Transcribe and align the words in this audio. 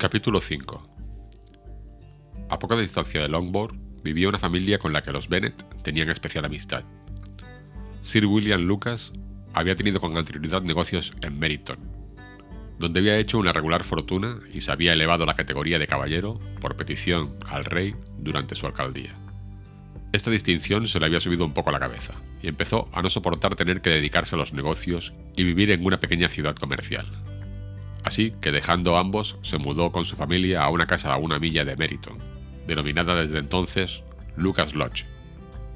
Capítulo 0.00 0.40
5 0.40 0.82
A 2.48 2.58
poca 2.58 2.74
distancia 2.74 3.20
de 3.20 3.28
Longbourn 3.28 4.00
vivía 4.02 4.30
una 4.30 4.38
familia 4.38 4.78
con 4.78 4.94
la 4.94 5.02
que 5.02 5.12
los 5.12 5.28
Bennet 5.28 5.62
tenían 5.82 6.08
especial 6.08 6.46
amistad. 6.46 6.84
Sir 8.00 8.24
William 8.24 8.62
Lucas 8.62 9.12
había 9.52 9.76
tenido 9.76 10.00
con 10.00 10.16
anterioridad 10.16 10.62
negocios 10.62 11.12
en 11.20 11.38
Meryton, 11.38 11.80
donde 12.78 13.00
había 13.00 13.18
hecho 13.18 13.36
una 13.36 13.52
regular 13.52 13.84
fortuna 13.84 14.38
y 14.50 14.62
se 14.62 14.72
había 14.72 14.94
elevado 14.94 15.24
a 15.24 15.26
la 15.26 15.36
categoría 15.36 15.78
de 15.78 15.86
caballero 15.86 16.40
por 16.62 16.76
petición 16.76 17.36
al 17.46 17.66
rey 17.66 17.94
durante 18.16 18.54
su 18.54 18.64
alcaldía. 18.64 19.14
Esta 20.12 20.30
distinción 20.30 20.86
se 20.86 20.98
le 20.98 21.04
había 21.04 21.20
subido 21.20 21.44
un 21.44 21.52
poco 21.52 21.68
a 21.68 21.74
la 21.74 21.78
cabeza, 21.78 22.14
y 22.40 22.48
empezó 22.48 22.88
a 22.94 23.02
no 23.02 23.10
soportar 23.10 23.54
tener 23.54 23.82
que 23.82 23.90
dedicarse 23.90 24.34
a 24.34 24.38
los 24.38 24.54
negocios 24.54 25.12
y 25.36 25.44
vivir 25.44 25.70
en 25.70 25.84
una 25.84 26.00
pequeña 26.00 26.28
ciudad 26.28 26.54
comercial. 26.54 27.06
Así 28.04 28.32
que 28.40 28.52
dejando 28.52 28.96
ambos, 28.96 29.36
se 29.42 29.58
mudó 29.58 29.92
con 29.92 30.04
su 30.04 30.16
familia 30.16 30.62
a 30.62 30.70
una 30.70 30.86
casa 30.86 31.12
a 31.12 31.18
una 31.18 31.38
milla 31.38 31.64
de 31.64 31.76
Meriton, 31.76 32.18
denominada 32.66 33.14
desde 33.14 33.38
entonces 33.38 34.02
Lucas 34.36 34.74
Lodge, 34.74 35.04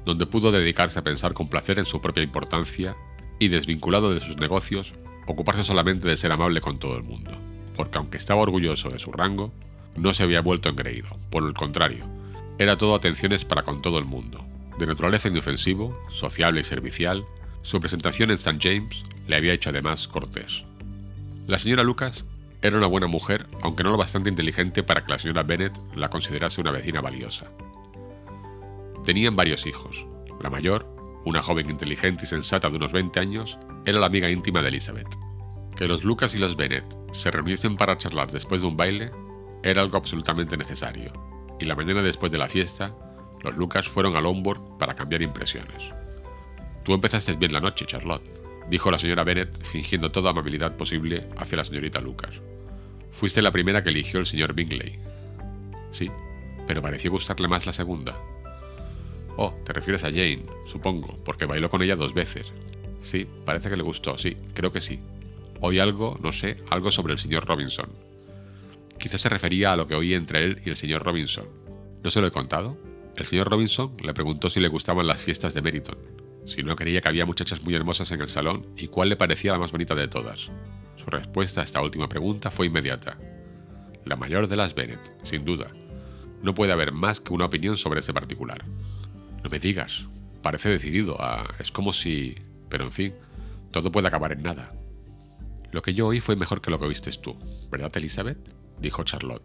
donde 0.05 0.25
pudo 0.25 0.51
dedicarse 0.51 0.99
a 0.99 1.03
pensar 1.03 1.33
con 1.33 1.47
placer 1.47 1.79
en 1.79 1.85
su 1.85 2.01
propia 2.01 2.23
importancia 2.23 2.95
y, 3.39 3.49
desvinculado 3.49 4.13
de 4.13 4.19
sus 4.19 4.37
negocios, 4.37 4.93
ocuparse 5.27 5.63
solamente 5.63 6.07
de 6.07 6.17
ser 6.17 6.31
amable 6.31 6.61
con 6.61 6.79
todo 6.79 6.97
el 6.97 7.03
mundo, 7.03 7.31
porque 7.75 7.97
aunque 7.97 8.17
estaba 8.17 8.41
orgulloso 8.41 8.89
de 8.89 8.99
su 8.99 9.11
rango, 9.11 9.53
no 9.95 10.13
se 10.13 10.23
había 10.23 10.41
vuelto 10.41 10.69
engreído, 10.69 11.09
por 11.29 11.43
el 11.43 11.53
contrario, 11.53 12.05
era 12.57 12.77
todo 12.77 12.95
atenciones 12.95 13.45
para 13.45 13.63
con 13.63 13.81
todo 13.81 13.99
el 13.99 14.05
mundo. 14.05 14.45
De 14.79 14.87
naturaleza 14.87 15.27
inofensivo, 15.27 15.97
sociable 16.09 16.61
y 16.61 16.63
servicial, 16.63 17.25
su 17.61 17.79
presentación 17.79 18.29
en 18.31 18.37
St. 18.37 18.59
James 18.61 19.03
le 19.27 19.35
había 19.35 19.53
hecho 19.53 19.69
además 19.69 20.07
cortés. 20.07 20.65
La 21.47 21.59
señora 21.59 21.83
Lucas 21.83 22.25
era 22.63 22.75
una 22.75 22.87
buena 22.87 23.05
mujer, 23.05 23.45
aunque 23.61 23.83
no 23.83 23.91
lo 23.91 23.97
bastante 23.97 24.29
inteligente 24.29 24.81
para 24.81 25.05
que 25.05 25.11
la 25.11 25.19
señora 25.19 25.43
Bennet 25.43 25.77
la 25.95 26.09
considerase 26.09 26.59
una 26.59 26.71
vecina 26.71 27.01
valiosa. 27.01 27.51
Tenían 29.03 29.35
varios 29.35 29.67
hijos. 29.67 30.07
La 30.41 30.49
mayor, 30.49 30.87
una 31.23 31.43
joven 31.43 31.69
inteligente 31.69 32.23
y 32.23 32.27
sensata 32.27 32.71
de 32.71 32.77
unos 32.77 32.91
20 32.91 33.19
años, 33.19 33.59
era 33.85 33.99
la 33.99 34.07
amiga 34.07 34.31
íntima 34.31 34.63
de 34.63 34.69
Elizabeth. 34.69 35.07
Que 35.75 35.87
los 35.87 36.03
Lucas 36.03 36.33
y 36.33 36.39
los 36.39 36.55
Bennet 36.55 36.85
se 37.11 37.29
reuniesen 37.29 37.77
para 37.77 37.99
charlar 37.99 38.31
después 38.31 38.61
de 38.61 38.67
un 38.67 38.77
baile 38.77 39.11
era 39.61 39.83
algo 39.83 39.97
absolutamente 39.97 40.57
necesario, 40.57 41.13
y 41.59 41.65
la 41.65 41.75
mañana 41.75 42.01
después 42.01 42.31
de 42.31 42.39
la 42.39 42.47
fiesta, 42.47 42.95
los 43.43 43.55
Lucas 43.55 43.87
fueron 43.87 44.15
a 44.15 44.21
Lombard 44.21 44.61
para 44.79 44.95
cambiar 44.95 45.21
impresiones. 45.21 45.93
Tú 46.83 46.93
empezaste 46.93 47.33
bien 47.33 47.53
la 47.53 47.59
noche, 47.59 47.85
Charlotte, 47.85 48.44
dijo 48.69 48.91
la 48.91 48.97
señora 48.97 49.23
Bennet, 49.23 49.63
fingiendo 49.63 50.11
toda 50.11 50.31
amabilidad 50.31 50.75
posible 50.75 51.27
hacia 51.37 51.57
la 51.57 51.63
señorita 51.63 51.99
Lucas. 51.99 52.41
Fuiste 53.11 53.41
la 53.41 53.51
primera 53.51 53.83
que 53.83 53.89
eligió 53.89 54.19
el 54.19 54.25
señor 54.25 54.53
Bingley. 54.53 54.99
Sí, 55.91 56.11
pero 56.67 56.81
pareció 56.81 57.11
gustarle 57.11 57.47
más 57.47 57.65
la 57.65 57.73
segunda. 57.73 58.17
Oh, 59.37 59.53
te 59.65 59.73
refieres 59.73 60.03
a 60.03 60.09
Jane, 60.09 60.45
supongo, 60.65 61.17
porque 61.23 61.45
bailó 61.45 61.69
con 61.69 61.81
ella 61.81 61.95
dos 61.95 62.13
veces. 62.13 62.53
Sí, 63.01 63.27
parece 63.45 63.69
que 63.69 63.77
le 63.77 63.83
gustó, 63.83 64.17
sí, 64.17 64.35
creo 64.53 64.71
que 64.71 64.81
sí. 64.81 64.99
Oí 65.61 65.79
algo, 65.79 66.17
no 66.21 66.31
sé, 66.31 66.57
algo 66.69 66.91
sobre 66.91 67.13
el 67.13 67.19
señor 67.19 67.45
Robinson. 67.45 67.89
Quizás 68.97 69.21
se 69.21 69.29
refería 69.29 69.73
a 69.73 69.77
lo 69.77 69.87
que 69.87 69.95
oí 69.95 70.13
entre 70.13 70.43
él 70.43 70.61
y 70.65 70.69
el 70.69 70.75
señor 70.75 71.03
Robinson. 71.03 71.45
¿No 72.03 72.09
se 72.09 72.21
lo 72.21 72.27
he 72.27 72.31
contado? 72.31 72.77
El 73.15 73.25
señor 73.25 73.49
Robinson 73.49 73.95
le 74.03 74.13
preguntó 74.13 74.49
si 74.49 74.59
le 74.59 74.67
gustaban 74.67 75.07
las 75.07 75.21
fiestas 75.21 75.53
de 75.53 75.61
Meriton, 75.61 75.97
si 76.45 76.63
no 76.63 76.75
creía 76.75 77.01
que 77.01 77.07
había 77.07 77.25
muchachas 77.25 77.63
muy 77.63 77.75
hermosas 77.75 78.11
en 78.11 78.21
el 78.21 78.29
salón 78.29 78.67
y 78.77 78.87
cuál 78.87 79.09
le 79.09 79.17
parecía 79.17 79.51
la 79.51 79.59
más 79.59 79.71
bonita 79.71 79.95
de 79.95 80.07
todas. 80.07 80.51
Su 80.95 81.05
respuesta 81.07 81.61
a 81.61 81.63
esta 81.63 81.81
última 81.81 82.07
pregunta 82.07 82.51
fue 82.51 82.67
inmediata. 82.67 83.17
La 84.05 84.15
mayor 84.15 84.47
de 84.47 84.55
las 84.55 84.75
Bennet, 84.75 84.99
sin 85.23 85.45
duda. 85.45 85.71
No 86.41 86.53
puede 86.53 86.71
haber 86.71 86.91
más 86.91 87.19
que 87.19 87.33
una 87.33 87.45
opinión 87.45 87.77
sobre 87.77 87.99
ese 87.99 88.13
particular. 88.13 88.63
No 89.43 89.49
me 89.49 89.59
digas. 89.59 90.07
Parece 90.41 90.69
decidido 90.69 91.19
a... 91.21 91.53
Es 91.59 91.71
como 91.71 91.91
si... 91.91 92.35
Pero 92.69 92.83
en 92.83 92.91
fin, 92.91 93.13
todo 93.71 93.91
puede 93.91 94.07
acabar 94.07 94.31
en 94.31 94.43
nada. 94.43 94.71
Lo 95.71 95.81
que 95.81 95.93
yo 95.93 96.07
oí 96.07 96.19
fue 96.19 96.35
mejor 96.35 96.61
que 96.61 96.71
lo 96.71 96.79
que 96.79 96.85
oíste 96.85 97.11
tú, 97.11 97.35
¿verdad, 97.69 97.91
Elizabeth? 97.97 98.37
dijo 98.79 99.03
Charlotte. 99.03 99.43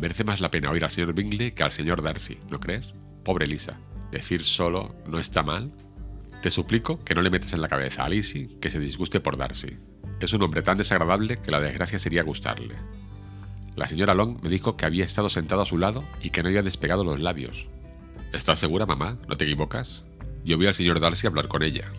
Merece 0.00 0.24
más 0.24 0.40
la 0.40 0.50
pena 0.50 0.70
oír 0.70 0.84
al 0.84 0.90
señor 0.90 1.14
Bingley 1.14 1.52
que 1.52 1.62
al 1.62 1.72
señor 1.72 2.02
Darcy, 2.02 2.38
¿no 2.50 2.60
crees? 2.60 2.92
Pobre 3.24 3.46
Lisa. 3.46 3.78
Decir 4.12 4.44
solo 4.44 4.94
no 5.06 5.18
está 5.18 5.42
mal. 5.42 5.72
Te 6.42 6.50
suplico 6.50 7.02
que 7.04 7.14
no 7.14 7.22
le 7.22 7.30
metas 7.30 7.52
en 7.52 7.60
la 7.60 7.68
cabeza 7.68 8.04
a 8.04 8.08
Lizzie 8.08 8.58
que 8.60 8.70
se 8.70 8.78
disguste 8.78 9.18
por 9.18 9.36
Darcy. 9.36 9.76
Es 10.20 10.32
un 10.32 10.42
hombre 10.42 10.62
tan 10.62 10.78
desagradable 10.78 11.36
que 11.38 11.50
la 11.50 11.60
desgracia 11.60 11.98
sería 11.98 12.22
gustarle. 12.22 12.76
La 13.74 13.88
señora 13.88 14.14
Long 14.14 14.40
me 14.42 14.48
dijo 14.48 14.76
que 14.76 14.86
había 14.86 15.04
estado 15.04 15.28
sentado 15.28 15.62
a 15.62 15.66
su 15.66 15.78
lado 15.78 16.04
y 16.22 16.30
que 16.30 16.42
no 16.42 16.48
había 16.48 16.62
despegado 16.62 17.02
los 17.02 17.20
labios. 17.20 17.68
¿Estás 18.32 18.60
segura, 18.60 18.86
mamá? 18.86 19.18
¿No 19.28 19.36
te 19.36 19.44
equivocas? 19.44 20.04
Yo 20.44 20.58
vi 20.58 20.66
al 20.66 20.74
señor 20.74 21.00
Darcy 21.00 21.26
hablar 21.26 21.48
con 21.48 21.62
ella. 21.62 21.90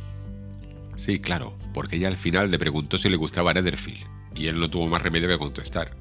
Sí, 0.95 1.19
claro, 1.19 1.55
porque 1.73 1.97
ella 1.97 2.07
al 2.07 2.17
final 2.17 2.51
le 2.51 2.59
preguntó 2.59 2.97
si 2.97 3.09
le 3.09 3.15
gustaba 3.15 3.53
Netherfield, 3.53 4.05
y 4.35 4.47
él 4.47 4.59
no 4.59 4.69
tuvo 4.69 4.87
más 4.87 5.01
remedio 5.01 5.27
que 5.27 5.37
contestar. 5.37 5.95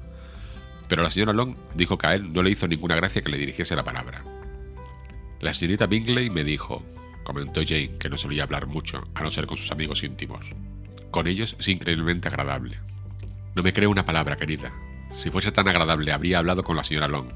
Pero 0.87 1.03
la 1.03 1.09
señora 1.09 1.33
Long 1.33 1.55
dijo 1.75 1.97
que 1.97 2.07
a 2.07 2.15
él 2.15 2.33
no 2.33 2.43
le 2.43 2.51
hizo 2.51 2.67
ninguna 2.67 2.95
gracia 2.95 3.21
que 3.21 3.29
le 3.29 3.37
dirigiese 3.37 3.75
la 3.75 3.83
palabra. 3.83 4.23
La 5.39 5.53
señorita 5.53 5.87
Bingley 5.87 6.29
me 6.29 6.43
dijo, 6.43 6.83
comentó 7.29 7.61
Jane, 7.63 7.95
que 7.99 8.09
no 8.09 8.17
solía 8.17 8.41
hablar 8.41 8.65
mucho, 8.65 9.07
a 9.13 9.21
no 9.21 9.29
ser 9.29 9.45
con 9.45 9.55
sus 9.55 9.71
amigos 9.71 10.03
íntimos. 10.03 10.47
Con 11.11 11.27
ellos 11.27 11.55
es 11.59 11.67
increíblemente 11.67 12.27
agradable. 12.27 12.79
No 13.55 13.61
me 13.61 13.71
creo 13.71 13.91
una 13.91 14.03
palabra, 14.03 14.35
querida. 14.35 14.73
Si 15.11 15.29
fuese 15.29 15.51
tan 15.51 15.67
agradable 15.67 16.11
habría 16.11 16.39
hablado 16.39 16.63
con 16.63 16.75
la 16.75 16.83
señora 16.83 17.07
Long. 17.07 17.27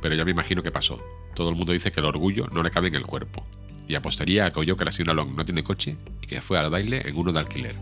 Pero 0.00 0.14
ya 0.14 0.24
me 0.24 0.30
imagino 0.30 0.62
que 0.62 0.70
pasó. 0.70 0.98
Todo 1.34 1.50
el 1.50 1.56
mundo 1.56 1.74
dice 1.74 1.92
que 1.92 2.00
el 2.00 2.06
orgullo 2.06 2.46
no 2.52 2.62
le 2.62 2.70
cabe 2.70 2.88
en 2.88 2.94
el 2.94 3.04
cuerpo. 3.04 3.44
Y 3.86 3.96
apostaría 3.96 4.46
a 4.46 4.50
que 4.50 4.60
oyó 4.60 4.78
que 4.78 4.86
la 4.86 4.92
señora 4.92 5.12
Long 5.12 5.36
no 5.36 5.44
tiene 5.44 5.62
coche 5.62 5.98
y 6.22 6.26
que 6.26 6.40
fue 6.40 6.58
al 6.58 6.70
baile 6.70 7.06
en 7.06 7.14
uno 7.14 7.30
de 7.30 7.40
alquiler. 7.40 7.76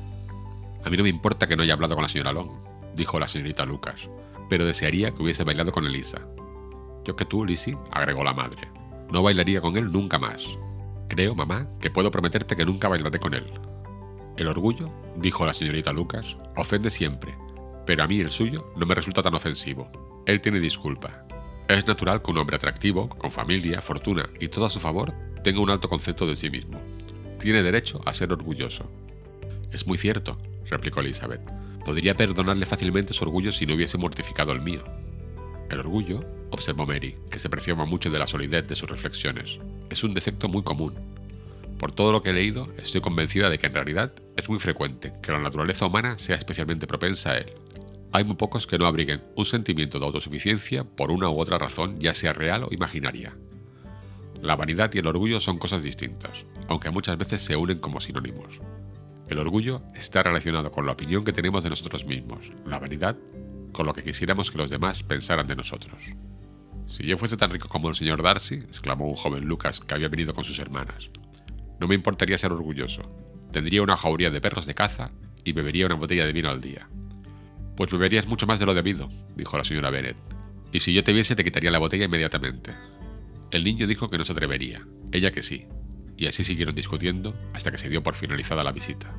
A 0.85 0.91
mí 0.91 0.97
no 0.97 1.05
me 1.05 1.11
importa 1.11 1.47
que 1.47 1.55
no 1.55 1.63
haya 1.63 1.75
hablado 1.75 1.95
con 1.95 2.03
la 2.03 2.09
señora 2.09 2.33
Long, 2.33 2.51
dijo 2.97 3.21
la 3.21 3.29
señorita 3.29 3.65
Lucas, 3.65 4.09
pero 4.51 4.67
desearía 4.67 5.13
que 5.13 5.23
hubiese 5.23 5.45
bailado 5.45 5.71
con 5.71 5.87
Elisa. 5.87 6.23
Yo 7.05 7.15
que 7.15 7.25
tú, 7.25 7.45
Lizzie, 7.45 7.79
agregó 7.93 8.25
la 8.25 8.33
madre. 8.33 8.69
No 9.13 9.23
bailaría 9.23 9.61
con 9.61 9.77
él 9.77 9.93
nunca 9.93 10.19
más. 10.19 10.59
Creo, 11.09 11.35
mamá, 11.35 11.69
que 11.81 11.91
puedo 11.91 12.11
prometerte 12.11 12.57
que 12.57 12.65
nunca 12.65 12.89
bailaré 12.89 13.19
con 13.19 13.35
él. 13.35 13.47
El 14.37 14.49
orgullo, 14.49 14.91
dijo 15.17 15.47
la 15.47 15.53
señorita 15.53 15.93
Lucas, 15.93 16.37
ofende 16.57 16.91
siempre, 16.91 17.37
pero 17.87 18.03
a 18.03 18.07
mí 18.07 18.21
el 18.21 18.31
suyo 18.31 18.67
no 18.77 18.87
me 18.87 18.95
resulta 18.95 19.23
tan 19.23 19.35
ofensivo. 19.35 19.91
Él 20.27 20.41
tiene 20.41 20.61
disculpa, 20.61 21.27
es 21.69 21.85
natural 21.85 22.23
que 22.23 22.31
un 22.31 22.39
hombre 22.39 22.57
atractivo, 22.57 23.09
con 23.09 23.33
familia, 23.33 23.81
fortuna 23.81 24.29
y 24.39 24.49
todo 24.49 24.67
a 24.67 24.71
su 24.71 24.79
favor, 24.79 25.13
tenga 25.43 25.61
un 25.61 25.71
alto 25.71 25.89
concepto 25.89 26.27
de 26.27 26.37
sí 26.37 26.49
mismo. 26.49 26.81
Tiene 27.41 27.63
derecho 27.63 28.01
a 28.05 28.13
ser 28.13 28.33
orgulloso. 28.33 28.89
Es 29.73 29.85
muy 29.85 29.99
cierto, 29.99 30.39
replicó 30.71 31.01
Elizabeth. 31.01 31.43
Podría 31.85 32.15
perdonarle 32.15 32.67
fácilmente 32.67 33.15
su 33.15 33.25
orgullo 33.25 33.51
si 33.51 33.67
no 33.67 33.75
hubiese 33.75 33.99
mortificado 33.99 34.53
el 34.53 34.61
mío. 34.61 34.85
El 35.69 35.81
orgullo, 35.81 36.21
observó 36.51 36.87
Mary, 36.87 37.17
que 37.31 37.41
se 37.41 37.51
preciaba 37.51 37.85
mucho 37.85 38.11
de 38.11 38.19
la 38.21 38.29
solidez 38.29 38.69
de 38.69 38.77
sus 38.77 38.89
reflexiones, 38.89 39.59
es 39.97 40.05
un 40.05 40.15
defecto 40.15 40.49
muy 40.49 40.63
común. 40.63 40.95
Por 41.79 41.93
todo 41.93 42.13
lo 42.13 42.23
que 42.23 42.31
he 42.31 42.35
leído, 42.35 42.69
estoy 42.79 43.01
convencida 43.01 43.51
de 43.51 43.59
que 43.59 43.67
en 43.67 43.75
realidad 43.75 44.13
es 44.37 44.49
muy 44.49 44.61
frecuente 44.61 45.13
que 45.23 45.33
la 45.33 45.41
naturaleza 45.41 45.87
humana 45.87 46.19
sea 46.19 46.37
especialmente 46.37 46.87
propensa 46.87 47.33
a 47.33 47.39
él, 47.39 47.53
hay 48.13 48.25
muy 48.25 48.37
pocos 48.37 48.67
que 48.67 48.79
no 48.79 48.87
abriguen 48.87 49.23
un 49.35 49.45
sentimiento 49.45 49.99
de 49.99 50.07
autosuficiencia 50.07 50.85
por 50.85 51.11
una 51.11 51.29
u 51.29 51.39
otra 51.39 51.59
razón, 51.59 51.99
ya 52.01 52.15
sea 52.15 52.33
real 52.33 52.65
o 52.65 52.69
imaginaria. 52.71 53.37
La 54.41 54.57
vanidad 54.57 54.91
y 54.95 54.99
el 54.99 55.07
orgullo 55.07 55.41
son 55.41 55.59
cosas 55.59 55.83
distintas, 55.83 56.47
aunque 56.69 56.91
muchas 56.91 57.19
veces 57.19 57.43
se 57.43 57.57
unen 57.57 57.79
como 57.79 58.01
sinónimos. 58.01 58.61
El 59.29 59.39
orgullo 59.39 59.83
está 59.95 60.23
relacionado 60.23 60.71
con 60.71 60.87
la 60.87 60.93
opinión 60.93 61.25
que 61.25 61.33
tenemos 61.33 61.65
de 61.65 61.71
nosotros 61.71 62.07
mismos, 62.07 62.53
la 62.65 62.79
vanidad 62.79 63.17
con 63.73 63.85
lo 63.85 63.93
que 63.93 64.03
quisiéramos 64.03 64.51
que 64.51 64.59
los 64.59 64.71
demás 64.71 65.03
pensaran 65.03 65.47
de 65.47 65.57
nosotros. 65.57 66.01
Si 66.89 67.05
yo 67.05 67.19
fuese 67.19 67.37
tan 67.37 67.51
rico 67.51 67.69
como 67.69 67.89
el 67.89 67.95
señor 67.95 68.23
Darcy, 68.23 68.57
exclamó 68.57 69.09
un 69.09 69.15
joven 69.15 69.45
Lucas 69.45 69.81
que 69.81 69.95
había 69.95 70.09
venido 70.09 70.35
con 70.35 70.45
sus 70.45 70.59
hermanas, 70.59 71.11
no 71.81 71.87
me 71.87 71.95
importaría 71.95 72.39
ser 72.39 72.53
orgulloso. 72.53 73.03
Tendría 73.53 73.83
una 73.83 73.97
jauría 73.97 74.31
de 74.31 74.41
perros 74.41 74.67
de 74.67 74.75
caza 74.75 75.11
y 75.45 75.53
bebería 75.53 75.87
una 75.87 75.95
botella 75.97 76.27
de 76.27 76.33
vino 76.33 76.51
al 76.51 76.61
día. 76.61 76.89
Pues 77.77 77.91
beberías 77.91 78.27
mucho 78.27 78.47
más 78.47 78.59
de 78.59 78.67
lo 78.67 78.75
debido, 78.75 79.09
dijo 79.37 79.59
la 79.59 79.65
señora 79.65 79.91
Bennet. 79.91 80.17
Y 80.73 80.81
si 80.81 80.93
yo 80.93 81.05
te 81.05 81.13
viese 81.13 81.37
te 81.37 81.45
quitaría 81.45 81.71
la 81.71 81.79
botella 81.79 82.07
inmediatamente. 82.07 82.75
El 83.51 83.65
niño 83.65 83.87
dijo 83.87 84.09
que 84.09 84.19
no 84.19 84.25
se 84.25 84.33
atrevería, 84.33 84.87
ella 85.13 85.31
que 85.31 85.43
sí, 85.43 85.67
y 86.17 86.27
así 86.27 86.45
siguieron 86.45 86.75
discutiendo 86.75 87.35
hasta 87.53 87.71
que 87.71 87.79
se 87.79 87.89
dio 87.89 88.03
por 88.03 88.15
finalizada 88.15 88.65
la 88.65 88.73
visita. 88.73 89.15